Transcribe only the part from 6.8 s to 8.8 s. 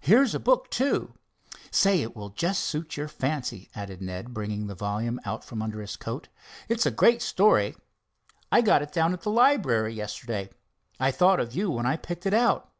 a great story. I got